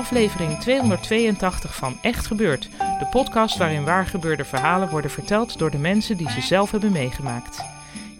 [0.00, 2.68] Aflevering 282 van Echt Gebeurd,
[2.98, 7.64] de podcast waarin waargebeurde verhalen worden verteld door de mensen die ze zelf hebben meegemaakt.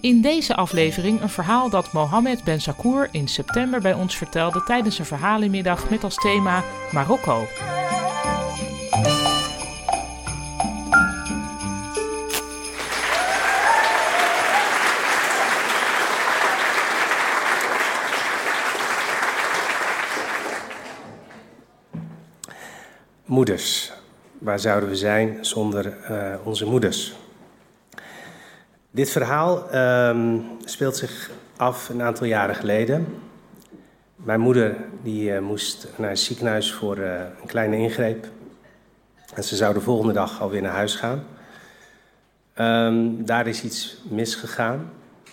[0.00, 4.98] In deze aflevering een verhaal dat Mohammed Ben Sakour in september bij ons vertelde tijdens
[4.98, 6.62] een verhalenmiddag met als thema
[6.92, 7.46] Marokko.
[23.30, 23.92] Moeders.
[24.38, 27.14] Waar zouden we zijn zonder uh, onze moeders?
[28.90, 33.06] Dit verhaal um, speelt zich af een aantal jaren geleden.
[34.16, 38.26] Mijn moeder die, uh, moest naar het ziekenhuis voor uh, een kleine ingreep.
[39.34, 41.24] En ze zou de volgende dag alweer naar huis gaan.
[42.54, 44.92] Um, daar is iets misgegaan.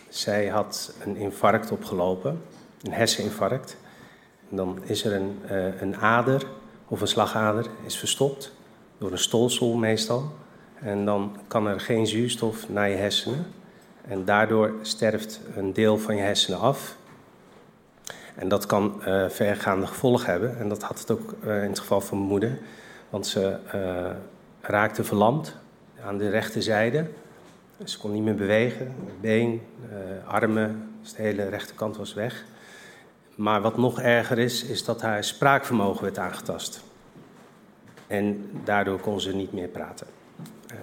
[0.09, 2.41] Zij had een infarct opgelopen,
[2.81, 3.77] een herseninfarct.
[4.49, 5.39] En dan is er een,
[5.79, 6.43] een ader
[6.87, 8.51] of een slagader is verstopt
[8.97, 10.31] door een stolsel meestal.
[10.79, 13.45] En dan kan er geen zuurstof naar je hersenen.
[14.07, 16.95] En daardoor sterft een deel van je hersenen af.
[18.35, 20.57] En dat kan uh, vergaande gevolgen hebben.
[20.57, 22.57] En dat had het ook uh, in het geval van mijn moeder.
[23.09, 24.15] Want ze uh,
[24.61, 25.55] raakte verlamd
[26.05, 27.07] aan de rechterzijde.
[27.83, 28.95] Ze kon niet meer bewegen.
[29.21, 29.61] Been,
[30.25, 32.45] armen, dus de hele rechterkant was weg.
[33.37, 36.83] Maar wat nog erger is, is dat haar spraakvermogen werd aangetast.
[38.07, 40.07] En daardoor kon ze niet meer praten.
[40.71, 40.77] Uh,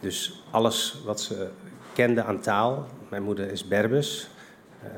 [0.00, 1.48] dus alles wat ze
[1.92, 2.86] kende aan taal.
[3.08, 4.28] Mijn moeder is Berbers.
[4.82, 4.90] Uh,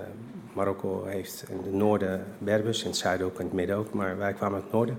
[0.52, 4.18] Marokko heeft in het noorden Berbers, in het zuiden ook, in het midden ook, maar
[4.18, 4.98] wij kwamen uit het noorden.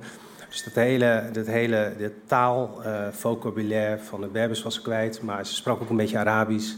[0.49, 5.81] Dus dat hele, dat hele de taalvocabulaire van de Berbers was kwijt, maar ze sprak
[5.81, 6.73] ook een beetje Arabisch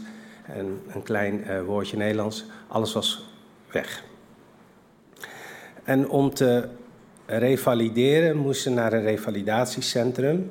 [0.46, 2.44] en een klein uh, woordje Nederlands.
[2.68, 3.24] Alles was
[3.70, 4.10] weg.
[5.84, 6.68] En om te
[7.26, 10.50] revalideren moesten ze naar een revalidatiecentrum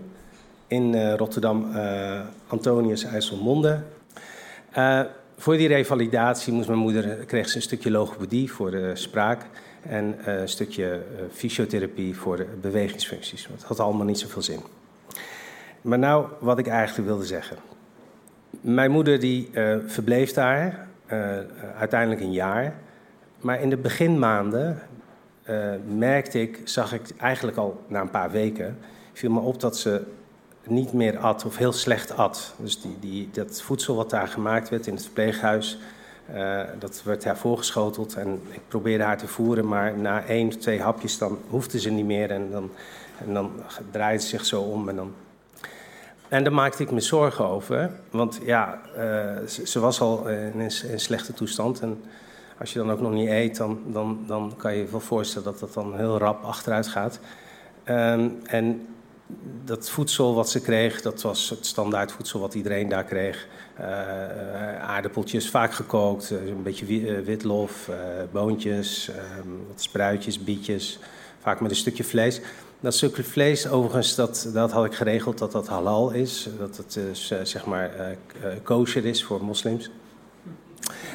[0.68, 3.80] in uh, Rotterdam, uh, Antonius IJsselmonde.
[4.78, 5.02] Uh,
[5.38, 9.46] voor die revalidatie moest mijn moeder, kreeg ze een stukje logopedie voor de spraak
[9.82, 13.48] en een stukje fysiotherapie voor de bewegingsfuncties.
[13.50, 14.60] Dat had allemaal niet zoveel zin.
[15.82, 17.58] Maar nou, wat ik eigenlijk wilde zeggen.
[18.50, 19.50] Mijn moeder die
[19.86, 20.88] verbleef daar
[21.78, 22.76] uiteindelijk een jaar.
[23.40, 24.82] Maar in de beginmaanden
[25.50, 28.78] uh, merkte ik, zag ik eigenlijk al na een paar weken,
[29.14, 30.02] viel me op dat ze
[30.64, 32.54] niet meer at of heel slecht at.
[32.58, 35.80] Dus die, die, dat voedsel wat daar gemaakt werd in het verpleeghuis,
[36.34, 40.82] uh, dat werd haar voorgeschoteld en ik probeerde haar te voeren, maar na één twee
[40.82, 42.72] hapjes dan hoefde ze niet meer en dan,
[43.26, 43.52] en dan
[43.92, 45.14] draaide ze zich zo om en dan...
[46.28, 50.60] En daar maakte ik me zorgen over, want ja, uh, ze, was al in
[50.90, 52.04] in slechte toestand en
[52.60, 55.52] als je dan ook nog niet eet, dan, dan, dan kan je je wel voorstellen
[55.52, 57.20] dat dat dan heel rap achteruit gaat.
[57.86, 58.88] Um, en
[59.66, 63.48] dat voedsel wat ze kreeg, dat was het standaard voedsel wat iedereen daar kreeg.
[63.80, 63.86] Uh,
[64.82, 66.86] aardappeltjes, vaak gekookt, een beetje
[67.24, 67.96] witlof, uh,
[68.32, 71.00] boontjes, um, wat spruitjes, bietjes,
[71.40, 72.42] vaak met een stukje vlees.
[72.80, 76.50] Dat stukje vlees, overigens, dat, dat had ik geregeld dat dat halal is.
[76.60, 77.92] Dat het dus, zeg maar
[78.64, 79.90] kosher is voor moslims.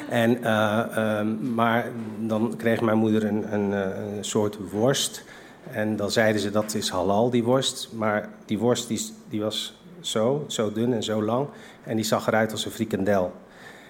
[0.09, 5.23] En, uh, um, maar dan kreeg mijn moeder een, een, een, soort worst.
[5.71, 7.89] En dan zeiden ze dat is halal, die worst.
[7.93, 11.47] Maar die worst die, die was zo, zo dun en zo lang.
[11.83, 13.33] En die zag eruit als een frikandel.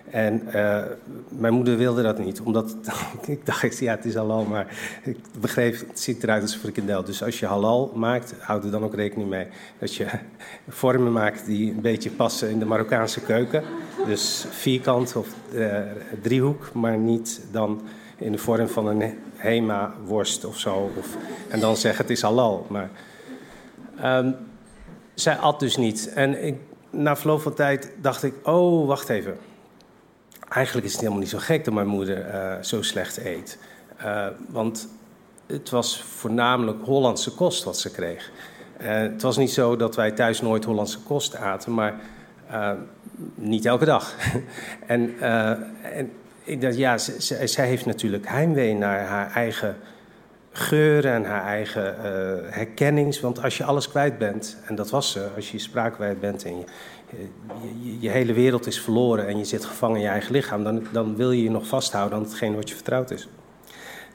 [0.10, 0.84] En uh,
[1.30, 2.76] mijn moeder wilde dat niet, omdat
[3.28, 4.68] ik dacht, ja, het is halal, maar
[5.04, 7.04] ik begreep, het ziet eruit als een frikandel.
[7.04, 9.48] Dus als je halal maakt, houd er dan ook rekening mee
[9.80, 10.08] dat je
[10.68, 13.64] vormen maakt die een beetje passen in de Marokkaanse keuken.
[14.06, 15.78] Dus vierkant of uh,
[16.22, 17.82] driehoek, maar niet dan
[18.18, 20.92] in de vorm van een hema-worst of zo.
[20.98, 21.18] Of,
[21.50, 22.66] en dan zeggen het is halal.
[22.70, 22.90] Maar
[24.04, 24.36] um,
[25.14, 26.14] zij at dus niet.
[26.14, 26.56] En ik,
[26.90, 29.38] na verloop van tijd dacht ik, oh, wacht even
[30.50, 33.58] eigenlijk is het helemaal niet zo gek dat mijn moeder uh, zo slecht eet.
[34.02, 34.88] Uh, want
[35.46, 38.32] het was voornamelijk Hollandse kost wat ze kreeg.
[38.78, 42.00] het was niet zo dat wij thuis nooit Hollandse kost aten, maar
[43.36, 44.16] niet elke dag.
[44.88, 45.20] en,
[45.82, 46.12] en
[46.44, 49.78] ik dacht, ja, zij heeft natuurlijk heimwee naar haar eigen
[50.58, 53.20] geuren en haar eigen uh, herkennings.
[53.20, 56.20] Want als je alles kwijt bent, en dat was ze, als je je spraak kwijt
[56.20, 56.66] bent en je,
[58.00, 61.16] je, hele wereld is verloren en je zit gevangen in je eigen lichaam, dan, dan
[61.16, 63.28] wil je je nog vasthouden aan hetgeen wat je vertrouwd is.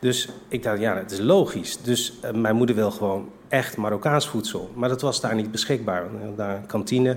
[0.00, 1.82] Dus ik dacht, ja, het is logisch.
[1.82, 4.70] Dus uh, mijn moeder wil gewoon echt Marokkaans voedsel.
[4.74, 6.04] Maar dat was daar niet beschikbaar.
[6.36, 7.16] Daar een kantine.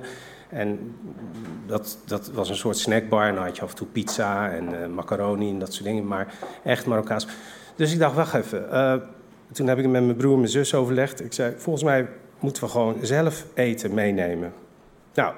[0.50, 0.96] En
[1.66, 3.28] dat, dat was een soort snackbar.
[3.28, 6.08] En dan had je af en toe pizza en uh, macaroni en dat soort dingen.
[6.08, 6.34] Maar
[6.64, 7.28] echt Marokkaans.
[7.76, 8.68] Dus ik dacht, wacht even.
[8.72, 8.96] Uh,
[9.52, 11.24] toen heb ik met mijn broer en mijn zus overlegd.
[11.24, 12.08] Ik zei, volgens mij
[12.40, 14.54] moeten we gewoon zelf eten meenemen.
[15.14, 15.34] Nou,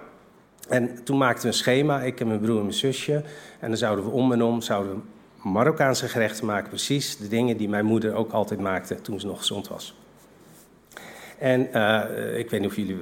[0.70, 3.24] en toen maakten we een schema, ik en mijn broer en mijn zusje.
[3.60, 5.04] En dan zouden we om en om zouden
[5.44, 6.70] Marokkaanse gerechten maken.
[6.70, 9.96] Precies de dingen die mijn moeder ook altijd maakte toen ze nog gezond was.
[11.38, 12.98] En uh, ik weet niet of jullie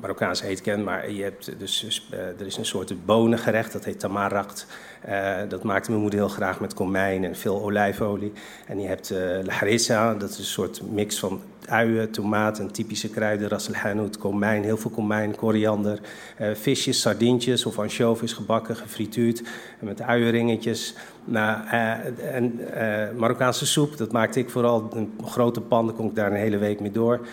[0.00, 4.00] Marokkaans eten kennen, maar je hebt dus, uh, er is een soort bonengerecht, dat heet
[4.00, 4.66] tamarakt.
[5.08, 8.32] Uh, dat maakte mijn moeder heel graag met komijn en veel olijfolie.
[8.66, 13.10] En je hebt uh, harissa, dat is een soort mix van uien, tomaat en typische
[13.10, 13.70] kruiden, ras
[14.18, 16.00] komijn, heel veel komijn, koriander,
[16.40, 19.42] uh, visjes, sardientjes of anchovies gebakken, gefrituurd
[19.80, 20.94] met uienringetjes.
[21.24, 26.08] Nou, uh, en uh, Marokkaanse soep, dat maakte ik vooral een grote pan, daar kon
[26.08, 27.26] ik daar een hele week mee door.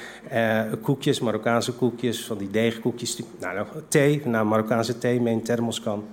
[0.82, 3.20] koekjes, Marokkaanse koekjes, van die deegkoekjes.
[3.40, 6.04] Nou, thee, nou, Marokkaanse thee mee in thermoskan.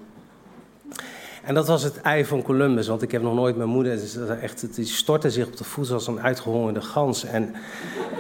[1.44, 3.96] En dat was het ei van Columbus, want ik heb nog nooit mijn moeder...
[3.96, 7.24] Dus echt, het stortte zich op de voet als een uitgehongerde gans.
[7.24, 7.54] En,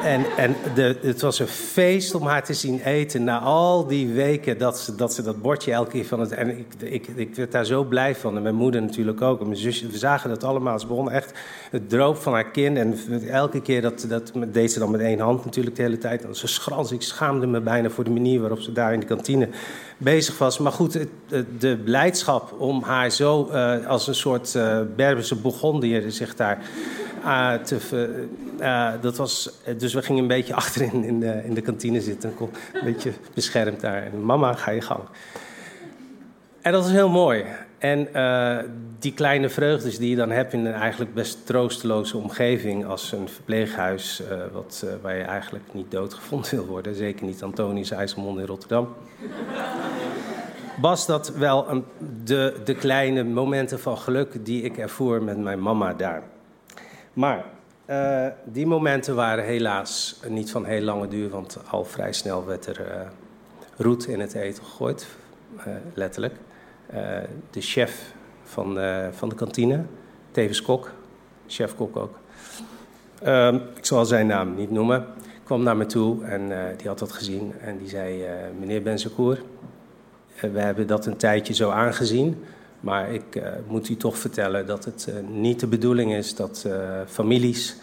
[0.02, 4.12] en, en de, het was een feest om haar te zien eten na al die
[4.12, 6.32] weken dat ze dat, ze dat bordje elke keer van het...
[6.32, 9.40] En ik, ik, ik werd daar zo blij van, en mijn moeder natuurlijk ook.
[9.40, 10.78] En mijn zusje, we zagen dat allemaal.
[10.78, 11.32] Ze begon echt
[11.70, 12.76] het droop van haar kind.
[12.76, 16.26] En elke keer dat, dat deed ze dan met één hand natuurlijk de hele tijd.
[16.30, 19.48] Ze schrans, ik schaamde me bijna voor de manier waarop ze daar in de kantine
[19.98, 20.58] bezig was.
[20.58, 20.98] Maar goed,
[21.58, 26.58] de blijdschap om haar zo uh, als een soort uh, Berberse Bourgondier zich daar
[27.24, 28.28] uh, te...
[29.00, 32.32] dat was, dus we gingen een beetje achterin in de, in de kantine zitten.
[32.40, 34.02] Een beetje beschermd daar.
[34.02, 35.00] En mama, ga je gang.
[36.62, 37.44] En dat was heel mooi.
[37.78, 38.08] En
[38.98, 42.86] die kleine vreugdes die je dan hebt in een eigenlijk best troosteloze omgeving...
[42.86, 44.22] als een verpleeghuis
[44.52, 46.94] wat, waar je eigenlijk niet doodgevonden wil worden.
[46.94, 48.94] Zeker niet Antonius IJsselmond in Rotterdam
[50.80, 51.84] was dat wel een,
[52.24, 56.22] de, de kleine momenten van geluk die ik ervoer met mijn mama daar.
[57.12, 57.44] Maar
[57.86, 62.66] uh, die momenten waren helaas niet van heel lange duur, want al vrij snel werd
[62.66, 63.00] er uh,
[63.76, 65.06] roet in het eten gegooid,
[65.56, 66.34] uh, letterlijk.
[67.50, 68.12] de chef
[68.42, 68.78] van,
[69.12, 69.84] van de kantine,
[70.30, 70.90] tevens kok,
[71.46, 72.18] chef-kok ook.
[73.22, 75.06] Ehm, ik zal zijn naam niet noemen,
[75.44, 78.24] kwam naar me toe en die had dat gezien en die zei:
[78.58, 79.69] Meneer Benzekoer, eh,
[80.40, 82.44] we hebben dat een tijdje zo aangezien.
[82.80, 86.68] Maar ik uh, moet u toch vertellen dat het uh, niet de bedoeling is dat
[87.06, 87.76] families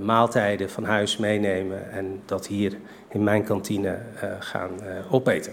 [0.00, 2.76] maaltijden van huis meenemen en dat hier
[3.08, 3.98] in mijn kantine
[4.38, 4.70] gaan
[5.10, 5.52] opeten.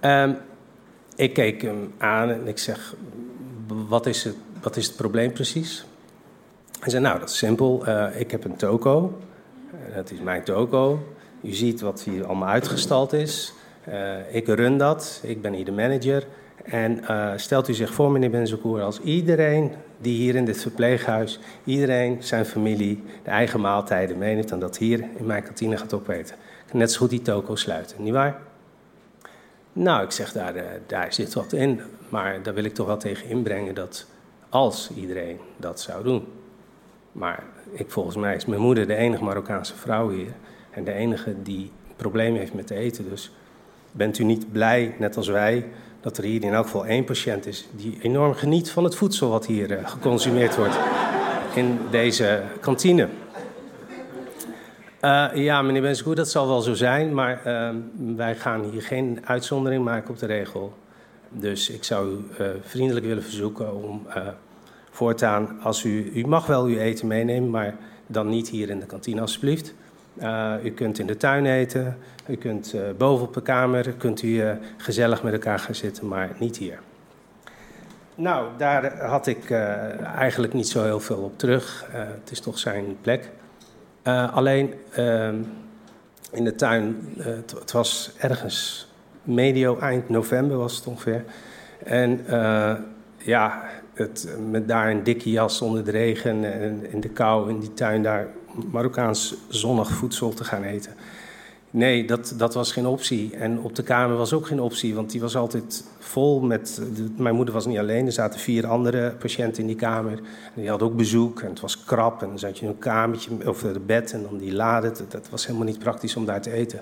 [0.00, 0.36] Um,
[1.16, 2.94] ik keek hem aan en ik zeg:
[3.88, 5.84] wat is het, wat is het probleem precies?
[6.80, 7.84] Hij zei: Nou, dat is simpel.
[8.16, 9.18] ik heb een toko.
[9.94, 10.98] dat is mijn toko.
[11.42, 13.52] U ziet wat hier allemaal uitgestald is.
[13.88, 16.26] Uh, ik run dat, ik ben hier de manager.
[16.64, 21.38] En uh, stelt u zich voor, meneer Benzokoer, als iedereen die hier in dit verpleeghuis,
[21.64, 26.36] iedereen zijn familie de eigen maaltijden meeneemt en dat hier in mijn kantine gaat opeten.
[26.72, 28.38] Net zo goed die toko sluiten, nietwaar?
[29.72, 31.80] Nou, ik zeg, daar, uh, daar zit wat in.
[32.08, 34.06] Maar daar wil ik toch wel tegen inbrengen dat
[34.48, 36.26] als iedereen dat zou doen.
[37.12, 40.32] Maar ik, volgens mij is mijn moeder de enige Marokkaanse vrouw hier.
[40.70, 43.08] En de enige die problemen heeft met eten.
[43.08, 43.32] Dus
[43.98, 45.66] Bent u niet blij, net als wij,
[46.00, 49.30] dat er hier in elk geval één patiënt is die enorm geniet van het voedsel
[49.30, 50.78] wat hier uh, geconsumeerd wordt
[51.54, 53.08] in deze kantine?
[55.00, 57.70] Uh, ja, meneer Benskoe, dat zal wel zo zijn, maar uh,
[58.16, 60.72] wij gaan hier geen uitzondering maken op de regel.
[61.28, 62.24] Dus ik zou u
[62.62, 64.06] vriendelijk willen verzoeken om
[64.90, 67.76] voortaan, als u, u mag wel uw eten meenemen, maar
[68.06, 69.74] dan niet hier in de kantine alsjeblieft.
[70.22, 71.96] Uh, u kunt in de tuin eten,
[72.26, 76.08] u kunt uh, boven op de kamer, kunt u uh, gezellig met elkaar gaan zitten,
[76.08, 76.78] maar niet hier.
[78.14, 79.50] Nou, daar had ik
[80.16, 81.86] eigenlijk niet zo heel veel op terug.
[81.92, 83.30] het is toch zijn plek.
[84.32, 85.36] alleen ehm,
[86.30, 88.88] in de tuin, het, was ergens
[89.22, 91.24] medio, eind november was het ongeveer.
[91.84, 92.24] En
[93.16, 93.62] ja,
[93.94, 97.74] het, met daar een dikke jas onder de regen en in de kou in die
[97.74, 98.26] tuin daar
[98.70, 100.92] Marokkaans zonnig voedsel te gaan eten.
[101.70, 103.36] Nee, dat, dat was geen optie.
[103.36, 106.80] En op de kamer was ook geen optie, want die was altijd vol met.
[107.16, 110.12] mijn moeder was niet alleen, er zaten vier andere patiënten in die kamer.
[110.54, 112.22] En die hadden ook bezoek en het was krap.
[112.22, 114.92] En dan zat je in een kamertje of het bed en dan die lade.
[115.08, 116.80] Dat, was helemaal niet praktisch om daar te eten.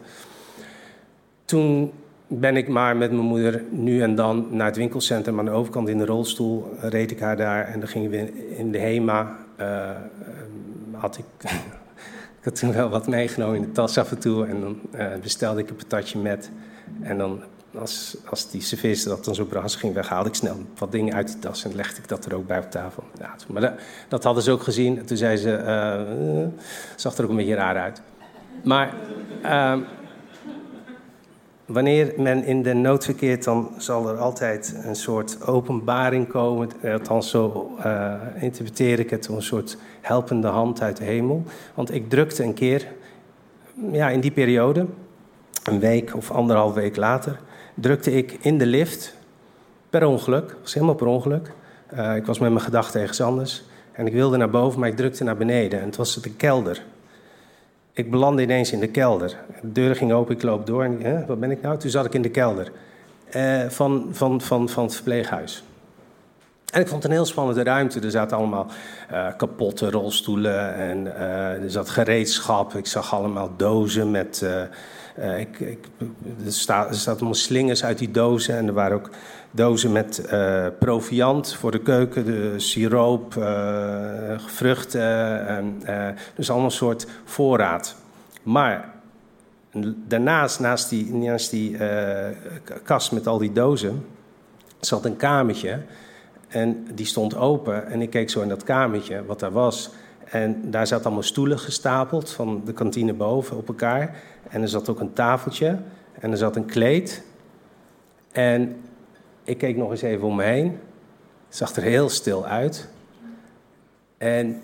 [1.44, 1.92] Toen
[2.26, 5.88] ben ik maar met mijn moeder nu en dan naar het winkelcentrum aan de overkant
[5.88, 6.68] in de rolstoel.
[6.80, 9.36] Reed ik haar daar en dan gingen we in de HEMA.
[9.60, 9.90] Uh,
[10.98, 11.24] had ik
[12.38, 14.46] ik had toen wel wat meegenomen in de tas af en toe.
[14.46, 16.50] En dan uh, bestelde ik een patatje met.
[17.00, 17.42] En dan,
[17.74, 21.14] als, als die serveerster dat dan zo bras ging weg, haalde ik snel wat dingen
[21.14, 23.04] uit die tas en legde ik dat er ook bij op tafel.
[23.48, 23.74] Maar
[24.08, 24.98] dat, hadden ze ook gezien.
[24.98, 26.60] En toen zei ze, uh,
[26.96, 28.02] zag er ook een beetje raar uit.
[28.64, 28.94] Maar
[29.42, 29.76] uh,
[31.66, 36.68] wanneer men in de nood verkeert, dan zal er altijd een soort openbaring komen.
[36.84, 41.42] Althans, zo uh, interpreteer ik het, een soort helpende hand uit de hemel.
[41.74, 42.86] Want ik drukte een keer,
[43.92, 44.86] ja, in die periode,
[45.64, 47.38] een week of anderhalf week later,
[47.74, 49.16] drukte ik in de lift,
[49.90, 51.52] per ongeluk, was helemaal per ongeluk.
[51.94, 53.64] Uh, ik was met mijn gedachten ergens anders.
[53.92, 55.80] En ik wilde naar boven, maar ik drukte naar beneden.
[55.80, 56.82] En het was de kelder.
[57.96, 59.36] Ik belandde ineens in de kelder.
[59.60, 60.84] De deur ging open, ik loop door.
[60.84, 61.78] En, hè, wat ben ik nou?
[61.78, 62.72] Toen zat ik in de kelder
[63.36, 65.64] uh, van, van, van, van het verpleeghuis.
[66.72, 68.00] En ik vond het een heel spannende ruimte.
[68.00, 68.66] Er zaten allemaal
[69.12, 72.74] uh, kapotte rolstoelen en uh, er zat gereedschap.
[72.74, 74.40] Ik zag allemaal dozen met.
[74.44, 74.62] Uh,
[75.38, 75.78] ik, ik,
[76.44, 79.10] er, sta, er zaten allemaal slingers uit die dozen en er waren ook
[79.50, 80.28] dozen met
[80.78, 83.32] proviand voor de keuken, de siroop,
[84.46, 85.82] vruchten.
[86.34, 87.96] dus allemaal soort voorraad.
[88.42, 88.92] Maar
[90.06, 91.76] daarnaast, naast die, naast die
[92.82, 94.04] kast met al die dozen,
[94.80, 95.78] zat een kamertje.
[96.48, 99.90] En die stond open en ik keek zo in dat kamertje wat daar was.
[100.30, 104.16] En daar zaten allemaal stoelen gestapeld van de kantine boven op elkaar.
[104.48, 105.78] En er zat ook een tafeltje
[106.20, 107.22] en er zat een kleed.
[108.32, 108.76] En
[109.44, 110.78] ik keek nog eens even om me heen.
[111.46, 112.88] Het zag er heel stil uit.
[114.18, 114.62] En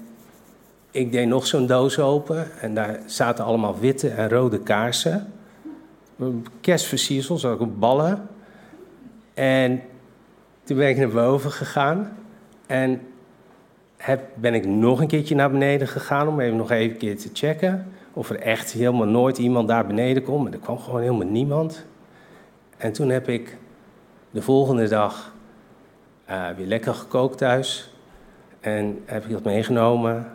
[0.91, 5.33] ik deed nog zo'n doos open en daar zaten allemaal witte en rode kaarsen.
[6.61, 8.29] Kerstversiersels, ook ballen.
[9.35, 9.83] En
[10.65, 12.17] toen ben ik naar boven gegaan
[12.67, 13.01] en
[14.03, 17.19] heb, ben ik nog een keertje naar beneden gegaan om even nog even een keer
[17.19, 20.43] te checken of er echt helemaal nooit iemand daar beneden komt.
[20.43, 21.85] Maar er kwam gewoon helemaal niemand.
[22.77, 23.57] En toen heb ik
[24.31, 25.35] de volgende dag
[26.31, 27.95] uh, weer lekker gekookt thuis.
[28.61, 30.33] En heb ik dat meegenomen.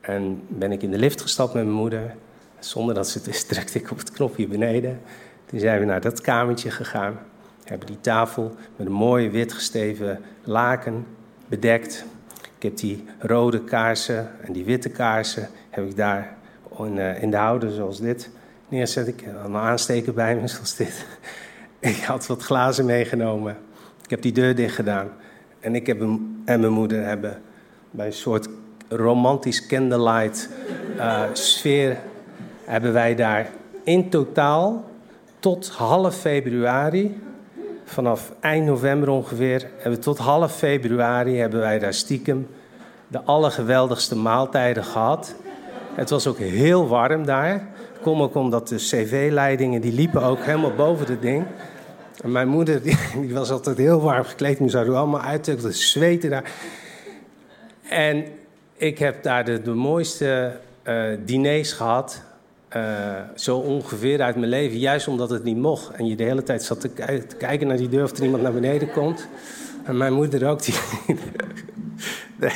[0.00, 2.14] En ben ik in de lift gestapt met mijn moeder.
[2.58, 5.00] Zonder dat ze het drukte ik op het knopje beneden.
[5.46, 7.18] Toen zijn we naar dat kamertje gegaan
[7.64, 11.06] hebben die tafel met een mooie wit gesteven laken
[11.48, 12.04] bedekt.
[12.56, 16.36] Ik heb die rode kaarsen en die witte kaarsen heb ik daar
[16.78, 18.30] in, uh, in de houder zoals dit
[18.68, 19.08] neerzet.
[19.08, 21.06] Ik heb een aansteker bij me zoals dit.
[21.78, 23.56] Ik had wat glazen meegenomen.
[24.02, 25.08] Ik heb die deur dicht gedaan.
[25.60, 27.42] En ik heb hem, en mijn moeder hebben
[27.90, 28.48] bij een soort
[28.88, 30.48] romantisch candlelight
[30.96, 31.98] uh, sfeer...
[32.64, 33.50] hebben wij daar
[33.84, 34.90] in totaal
[35.38, 37.20] tot half februari
[37.84, 42.48] vanaf eind november ongeveer, hebben tot half februari hebben wij daar stiekem
[43.08, 45.34] de allergeweldigste maaltijden gehad.
[45.94, 47.68] Het was ook heel warm daar.
[48.02, 51.44] Kom ook omdat de cv-leidingen die liepen ook helemaal boven het ding.
[52.22, 54.60] En mijn moeder die, was altijd heel warm gekleed.
[54.60, 56.52] Nu zouden we allemaal uit te zweten daar.
[57.88, 58.24] En
[58.76, 62.22] ik heb daar de, de mooiste uh, diners gehad.
[62.76, 65.90] Uh, zo ongeveer uit mijn leven, juist omdat het niet mocht.
[65.90, 66.88] En je de hele tijd zat te,
[67.38, 69.28] kijken naar die deur of er iemand naar beneden komt.
[69.84, 70.62] En mijn moeder ook.
[70.62, 70.74] Die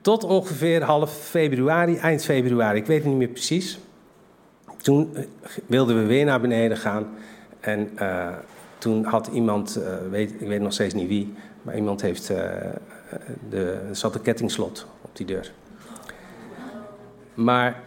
[0.00, 3.78] Tot ongeveer half februari, eind februari, ik weet het niet meer precies.
[4.76, 5.16] Toen
[5.66, 7.06] wilden we weer naar beneden gaan.
[7.60, 8.28] En uh,
[8.78, 9.80] toen had iemand,
[10.10, 12.26] weet, ik weet nog steeds niet wie, maar iemand heeft,
[13.48, 15.52] de, zat kettingslot op die deur.
[17.36, 17.80] Maar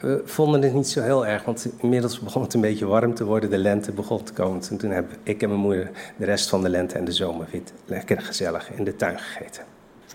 [0.00, 3.24] we vonden het niet zo heel erg, want inmiddels begon het een beetje warm te
[3.24, 3.50] worden.
[3.50, 4.62] De lente begon te komen.
[4.70, 7.46] En toen heb ik en mijn moeder de rest van de lente en de zomer
[7.84, 9.64] lekker gezellig in de tuin gegeten.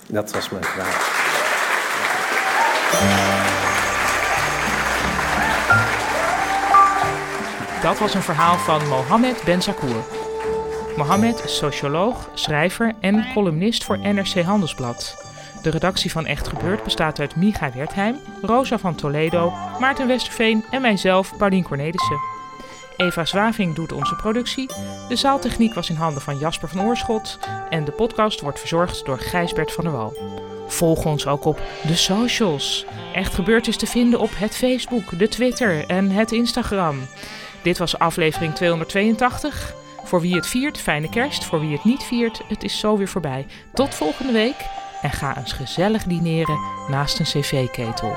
[0.07, 1.29] Dat was mijn vraag.
[7.81, 10.03] Dat was een verhaal van Mohamed Ben Sakour.
[10.97, 15.30] Mohamed is socioloog, schrijver en columnist voor NRC Handelsblad.
[15.61, 20.81] De redactie van Echt Gebeurd bestaat uit Micha Wertheim, Rosa van Toledo, Maarten Westerveen en
[20.81, 22.19] mijzelf, Paulien Cornelissen.
[22.97, 24.69] Eva Zwaving doet onze productie.
[25.09, 27.39] De zaaltechniek was in handen van Jasper van Oorschot.
[27.69, 30.13] En de podcast wordt verzorgd door Gijsbert van der Wal.
[30.67, 32.85] Volg ons ook op de socials.
[33.13, 37.07] Echt Gebeurd is te vinden op het Facebook, de Twitter en het Instagram.
[37.61, 39.73] Dit was aflevering 282.
[40.03, 41.45] Voor wie het viert, fijne kerst.
[41.45, 43.45] Voor wie het niet viert, het is zo weer voorbij.
[43.73, 44.55] Tot volgende week
[45.01, 48.13] en ga eens gezellig dineren naast een cv-ketel.